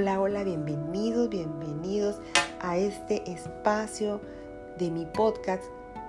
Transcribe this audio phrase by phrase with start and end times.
[0.00, 2.22] Hola, hola, bienvenidos, bienvenidos
[2.62, 4.22] a este espacio
[4.78, 5.62] de mi podcast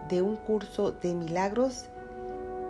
[0.08, 1.88] de un curso de milagros.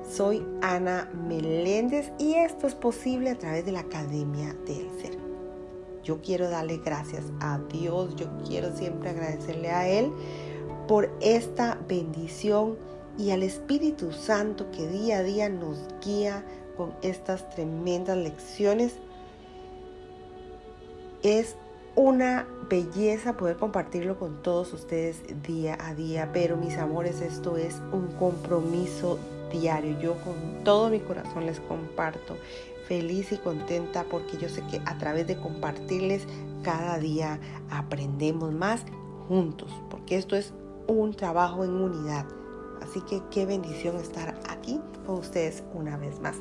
[0.10, 5.16] Soy Ana Meléndez y esto es posible a través de la Academia del Ser.
[6.04, 10.12] Yo quiero darle gracias a Dios, yo quiero siempre agradecerle a Él
[10.88, 12.78] por esta bendición
[13.20, 16.44] y al Espíritu Santo que día a día nos guía
[16.76, 18.96] con estas tremendas lecciones
[21.24, 21.56] es
[21.96, 27.82] una belleza poder compartirlo con todos ustedes día a día, pero mis amores, esto es
[27.92, 29.20] un compromiso
[29.52, 30.00] diario.
[30.00, 32.38] Yo con todo mi corazón les comparto,
[32.88, 36.26] feliz y contenta porque yo sé que a través de compartirles
[36.64, 38.86] cada día aprendemos más
[39.28, 40.54] juntos, porque esto es
[40.88, 42.26] un trabajo en unidad.
[42.82, 46.36] Así que qué bendición estar aquí con ustedes una vez más.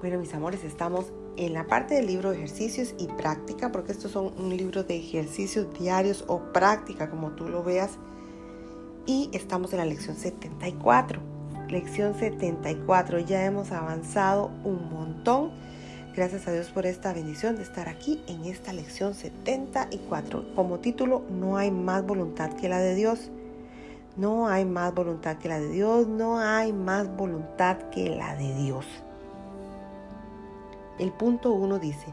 [0.00, 4.12] Bueno, mis amores, estamos en la parte del libro de ejercicios y práctica, porque estos
[4.12, 7.98] son un libro de ejercicios diarios o práctica, como tú lo veas.
[9.06, 11.20] Y estamos en la lección 74.
[11.68, 15.52] Lección 74, ya hemos avanzado un montón.
[16.14, 20.54] Gracias a Dios por esta bendición de estar aquí en esta lección 74.
[20.54, 23.30] Como título, no hay más voluntad que la de Dios.
[24.16, 26.06] No hay más voluntad que la de Dios.
[26.06, 28.86] No hay más voluntad que la de Dios.
[30.98, 32.06] El punto 1 dice,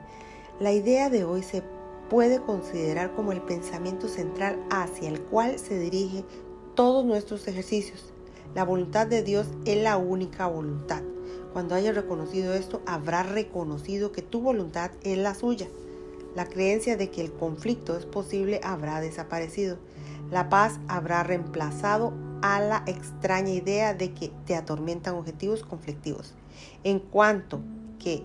[0.59, 1.63] la idea de hoy se
[2.09, 6.25] puede considerar como el pensamiento central hacia el cual se dirige
[6.75, 8.11] todos nuestros ejercicios.
[8.55, 11.03] La voluntad de Dios es la única voluntad.
[11.53, 15.67] Cuando haya reconocido esto, habrá reconocido que tu voluntad es la suya.
[16.35, 19.77] La creencia de que el conflicto es posible habrá desaparecido.
[20.31, 26.33] La paz habrá reemplazado a la extraña idea de que te atormentan objetivos conflictivos.
[26.83, 27.59] En cuanto
[27.99, 28.23] que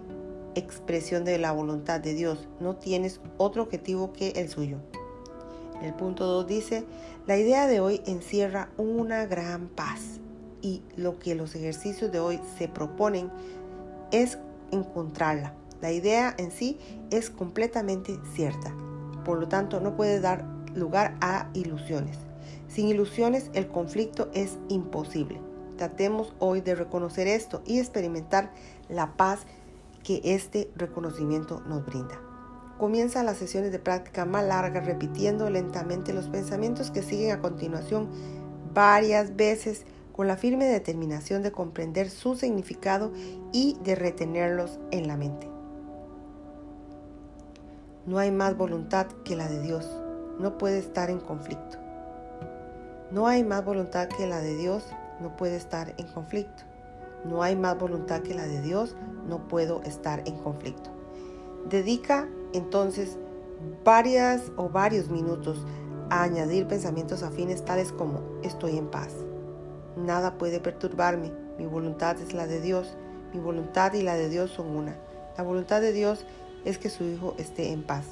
[0.57, 4.79] expresión de la voluntad de Dios, no tienes otro objetivo que el suyo.
[5.83, 6.85] El punto 2 dice,
[7.27, 10.01] la idea de hoy encierra una gran paz
[10.63, 13.31] y lo que los ejercicios de hoy se proponen
[14.11, 14.39] es
[14.73, 15.55] encontrarla.
[15.83, 16.79] La idea en sí
[17.11, 18.75] es completamente cierta,
[19.25, 20.45] por lo tanto no puede dar
[20.75, 22.17] lugar a ilusiones.
[22.69, 25.41] Sin ilusiones el conflicto es imposible.
[25.77, 28.51] Tratemos hoy de reconocer esto y experimentar
[28.89, 29.41] la paz
[30.07, 32.15] que este reconocimiento nos brinda.
[32.79, 38.09] Comienza las sesiones de práctica más largas repitiendo lentamente los pensamientos que siguen a continuación
[38.73, 43.11] varias veces con la firme determinación de comprender su significado
[43.53, 45.49] y de retenerlos en la mente.
[48.07, 49.91] No hay más voluntad que la de Dios.
[50.39, 51.79] No puede estar en conflicto.
[53.11, 54.85] No hay más voluntad que la de Dios.
[55.21, 56.63] No puede estar en conflicto
[57.25, 58.97] no hay más voluntad que la de Dios,
[59.29, 60.91] no puedo estar en conflicto.
[61.69, 63.19] Dedica entonces
[63.85, 65.65] varias o varios minutos
[66.11, 69.13] a añadir pensamientos afines tales como estoy en paz.
[69.97, 72.97] Nada puede perturbarme, mi voluntad es la de Dios,
[73.33, 74.97] mi voluntad y la de Dios son una.
[75.37, 76.25] La voluntad de Dios
[76.65, 78.05] es que su Hijo esté en paz.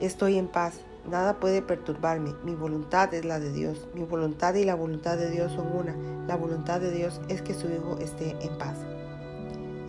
[0.00, 2.34] Estoy en paz, Nada puede perturbarme.
[2.44, 3.88] Mi voluntad es la de Dios.
[3.94, 5.96] Mi voluntad y la voluntad de Dios son una.
[6.26, 8.76] La voluntad de Dios es que su Hijo esté en paz.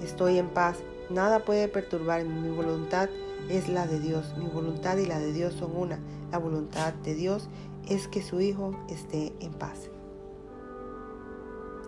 [0.03, 0.78] Estoy en paz.
[1.09, 2.34] Nada puede perturbarme.
[2.41, 3.09] Mi voluntad
[3.50, 4.34] es la de Dios.
[4.38, 6.00] Mi voluntad y la de Dios son una.
[6.31, 7.47] La voluntad de Dios
[7.88, 9.90] es que su Hijo esté en paz.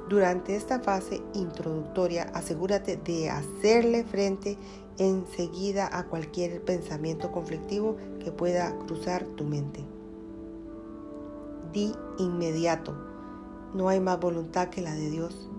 [0.07, 4.55] Durante esta fase introductoria, asegúrate de hacerle frente
[4.97, 9.83] enseguida a cualquier pensamiento conflictivo que pueda cruzar tu mente.
[11.73, 12.95] Di inmediato,
[13.73, 15.49] no hay más voluntad que la de Dios.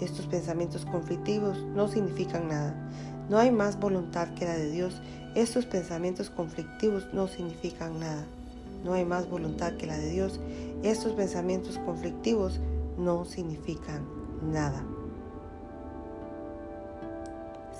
[0.00, 2.90] Estos pensamientos conflictivos no significan nada.
[3.30, 5.00] No hay más voluntad que la de Dios.
[5.34, 8.26] Estos pensamientos conflictivos no significan nada.
[8.84, 10.38] No hay más voluntad que la de Dios.
[10.82, 12.60] Estos pensamientos conflictivos
[12.98, 14.06] no significan
[14.42, 14.84] nada.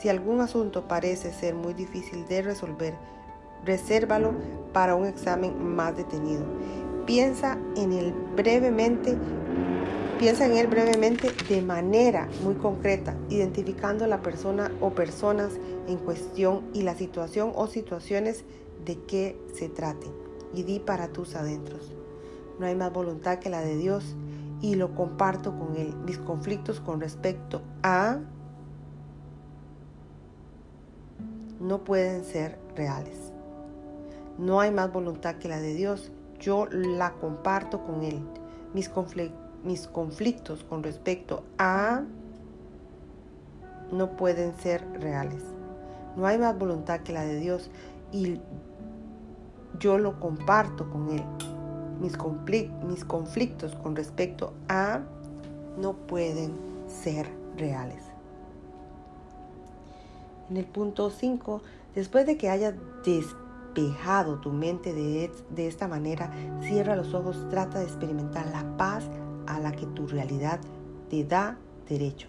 [0.06, 2.94] Si algún asunto parece ser muy difícil de resolver,
[3.64, 4.34] resérvalo
[4.72, 6.44] para un examen más detenido.
[7.06, 9.18] Piensa en él brevemente,
[10.16, 15.54] piensa en él brevemente de manera muy concreta, identificando la persona o personas
[15.88, 18.44] en cuestión y la situación o situaciones
[18.84, 20.06] de que se trate.
[20.54, 21.96] Y di para tus adentros.
[22.60, 24.14] No hay más voluntad que la de Dios
[24.60, 25.96] y lo comparto con él.
[26.04, 28.20] Mis conflictos con respecto a
[31.60, 33.32] no pueden ser reales.
[34.38, 36.12] No hay más voluntad que la de Dios.
[36.38, 38.20] Yo la comparto con Él.
[38.74, 38.90] Mis,
[39.64, 42.02] mis conflictos con respecto a
[43.90, 45.42] no pueden ser reales.
[46.16, 47.70] No hay más voluntad que la de Dios
[48.12, 48.40] y
[49.78, 51.22] yo lo comparto con Él.
[52.00, 52.16] Mis,
[52.86, 55.00] mis conflictos con respecto a
[55.78, 56.52] no pueden
[56.86, 57.26] ser
[57.56, 58.15] reales.
[60.50, 61.60] En el punto 5,
[61.94, 66.30] después de que hayas despejado tu mente de, de esta manera,
[66.62, 69.04] cierra los ojos, trata de experimentar la paz
[69.46, 70.60] a la que tu realidad
[71.10, 71.58] te da
[71.88, 72.28] derecho.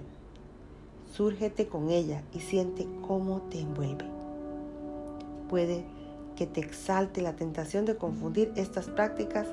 [1.14, 4.06] Súrgete con ella y siente cómo te envuelve.
[5.50, 5.86] Puede
[6.36, 9.48] que te exalte la tentación de confundir estas prácticas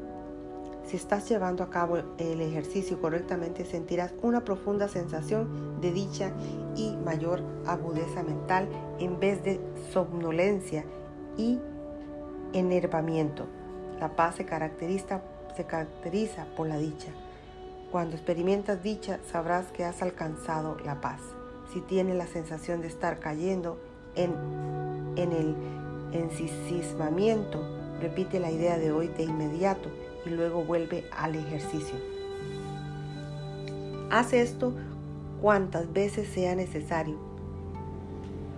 [0.87, 6.31] Si estás llevando a cabo el ejercicio correctamente, sentirás una profunda sensación de dicha
[6.75, 8.67] y mayor agudeza mental
[8.99, 9.61] en vez de
[9.93, 10.83] somnolencia
[11.37, 11.59] y
[12.53, 13.45] enervamiento.
[13.99, 15.21] La paz se caracteriza,
[16.57, 17.11] por la dicha.
[17.91, 21.21] Cuando experimentas dicha, sabrás que has alcanzado la paz.
[21.71, 23.79] Si tienes la sensación de estar cayendo
[24.15, 24.33] en,
[25.17, 25.55] en el
[26.11, 27.61] ensimismamiento,
[28.01, 29.89] repite la idea de hoy de inmediato
[30.25, 31.95] y luego vuelve al ejercicio.
[34.11, 34.73] Haz esto
[35.41, 37.17] cuantas veces sea necesario.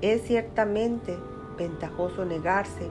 [0.02, 1.18] Es ciertamente
[1.58, 2.88] ventajoso negarse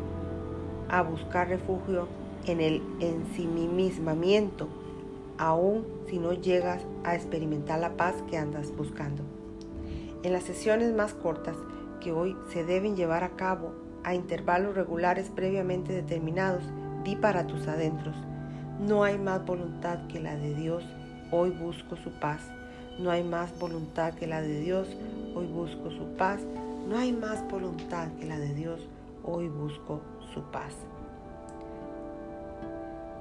[0.88, 2.08] a buscar refugio
[2.46, 4.68] en el ensimismamiento,
[5.38, 9.22] aun si no llegas a experimentar la paz que andas buscando.
[10.22, 11.56] En las sesiones más cortas
[12.00, 13.72] que hoy se deben llevar a cabo
[14.06, 16.62] a intervalos regulares previamente determinados,
[17.02, 18.14] di para tus adentros.
[18.78, 20.84] No hay más voluntad que la de Dios,
[21.32, 22.40] hoy busco su paz.
[23.00, 24.96] No hay más voluntad que la de Dios,
[25.34, 26.40] hoy busco su paz.
[26.88, 28.80] No hay más voluntad que la de Dios,
[29.24, 30.00] hoy busco
[30.32, 30.72] su paz.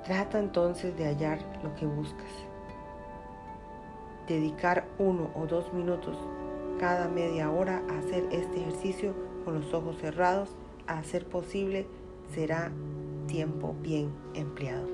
[0.06, 2.32] Trata entonces de hallar lo que buscas.
[4.28, 6.16] Dedicar uno o dos minutos
[6.80, 10.56] cada media hora a hacer este ejercicio con los ojos cerrados,
[10.88, 11.88] a ser posible,
[12.34, 12.72] será
[13.28, 14.88] tiempo bien empleado.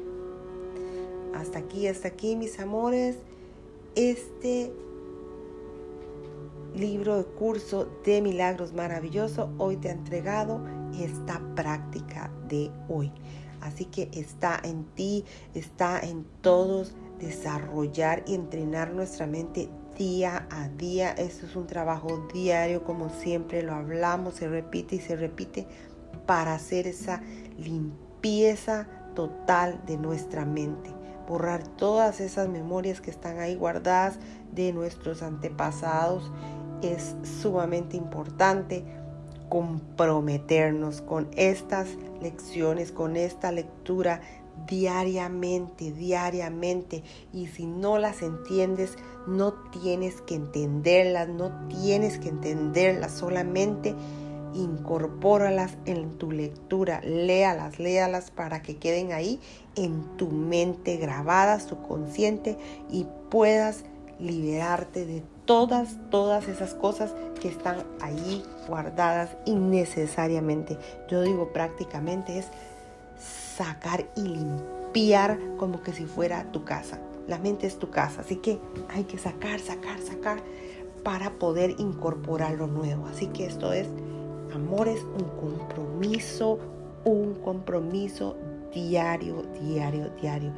[1.34, 3.18] Hasta aquí, hasta aquí, mis amores.
[3.96, 4.72] Este
[6.76, 10.62] libro de curso de milagros maravilloso hoy te ha entregado
[11.00, 13.12] esta práctica de hoy.
[13.62, 15.24] Así que está en ti,
[15.54, 19.70] está en todos desarrollar y entrenar nuestra mente
[20.02, 21.12] día a día.
[21.12, 25.68] Esto es un trabajo diario, como siempre lo hablamos, se repite y se repite
[26.26, 27.22] para hacer esa
[27.60, 30.90] limpieza total de nuestra mente
[31.28, 34.18] borrar todas esas memorias que están ahí guardadas
[34.52, 36.32] de nuestros antepasados.
[36.82, 38.84] Es sumamente importante
[39.50, 41.90] comprometernos con estas
[42.24, 44.22] lecciones, con esta lectura
[44.68, 47.04] diariamente, diariamente.
[47.34, 53.96] Y si no las entiendes, no tienes que entenderlas, no tienes que entenderlas, solamente
[54.54, 59.40] incorpóralas en tu lectura, léalas, léalas para que queden ahí
[59.76, 62.58] en tu mente grabadas, subconsciente
[62.90, 63.86] y puedas
[64.20, 70.78] liberarte de todas, todas esas cosas que están ahí guardadas innecesariamente.
[71.10, 72.48] Yo digo prácticamente es
[73.22, 77.00] sacar y limpiar como que si fuera tu casa.
[77.28, 78.60] La mente es tu casa, así que
[78.90, 80.42] hay que sacar, sacar, sacar
[81.04, 83.06] para poder incorporar lo nuevo.
[83.08, 83.88] Así que esto es
[84.54, 86.60] Amor es un compromiso,
[87.06, 88.36] un compromiso
[88.74, 90.52] diario, diario, diario.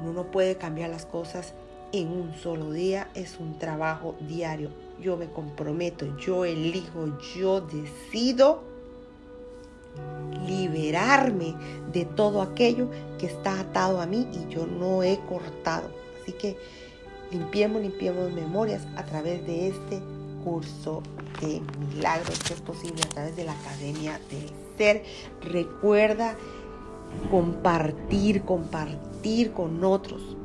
[0.00, 1.54] Uno no puede cambiar las cosas
[1.92, 4.70] en un solo día, es un trabajo diario.
[5.00, 8.62] Yo me comprometo, yo elijo, yo decido
[10.46, 11.54] liberarme
[11.92, 15.90] de todo aquello que está atado a mí y yo no he cortado.
[16.22, 16.56] Así que
[17.30, 20.00] limpiemos, limpiemos memorias a través de este
[20.44, 21.02] curso
[21.40, 21.60] de
[21.94, 25.04] milagros que es posible a través de la Academia del Ser.
[25.42, 26.36] Recuerda
[27.30, 30.36] compartir, compartir con otros.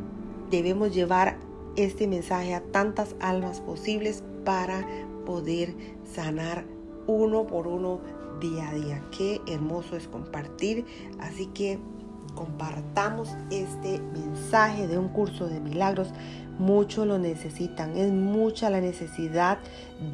[0.51, 1.37] Debemos llevar
[1.75, 4.85] este mensaje a tantas almas posibles para
[5.25, 5.75] poder
[6.15, 6.65] sanar
[7.05, 7.99] uno por uno
[8.39, 9.01] día a día.
[9.15, 10.85] Qué hermoso es compartir.
[11.19, 11.79] Así que
[12.35, 16.09] compartamos este mensaje de un curso de milagros
[16.59, 19.59] Muchos lo necesitan, es mucha la necesidad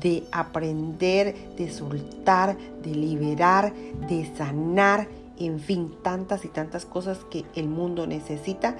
[0.01, 3.73] de aprender, de soltar, de liberar,
[4.09, 5.07] de sanar,
[5.39, 8.75] en fin, tantas y tantas cosas que el mundo necesita.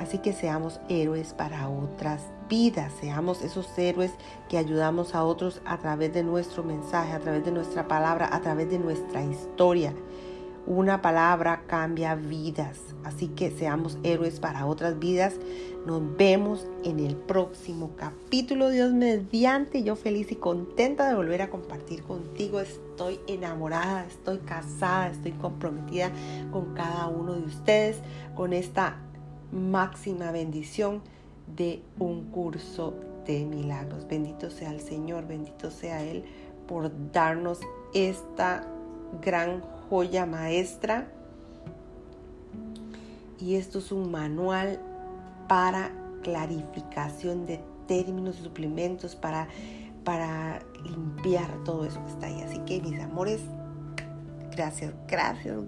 [0.00, 4.12] Así que seamos héroes para otras vidas, seamos esos héroes
[4.48, 8.40] que ayudamos a otros a través de nuestro mensaje, a través de nuestra palabra, a
[8.40, 9.94] través de nuestra historia.
[10.66, 15.34] Una palabra cambia vidas, así que seamos héroes para otras vidas.
[15.84, 18.70] Nos vemos en el próximo capítulo.
[18.70, 22.60] Dios mediante, yo feliz y contenta de volver a compartir contigo.
[22.60, 26.10] Estoy enamorada, estoy casada, estoy comprometida
[26.50, 27.98] con cada uno de ustedes,
[28.34, 28.96] con esta
[29.52, 31.02] máxima bendición
[31.46, 32.94] de un curso
[33.26, 34.06] de milagros.
[34.08, 36.24] Bendito sea el Señor, bendito sea Él
[36.66, 37.60] por darnos
[37.92, 38.66] esta
[39.20, 41.08] gran joya maestra.
[43.38, 44.80] Y esto es un manual
[45.48, 45.90] para
[46.22, 49.48] clarificación de términos, suplementos, para,
[50.04, 52.40] para limpiar todo eso que está ahí.
[52.42, 53.40] Así que mis amores,
[54.50, 55.58] gracias, gracias,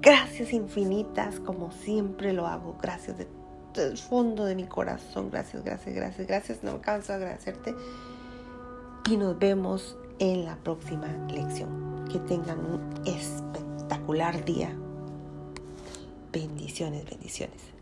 [0.00, 2.76] gracias infinitas, como siempre lo hago.
[2.80, 3.28] Gracias de
[3.76, 5.30] todo el fondo de mi corazón.
[5.30, 6.62] Gracias, gracias, gracias, gracias.
[6.62, 7.74] No me canso de agradecerte.
[9.08, 12.06] Y nos vemos en la próxima lección.
[12.10, 14.74] Que tengan un espectacular día.
[16.32, 17.75] Bendiciones, bendiciones.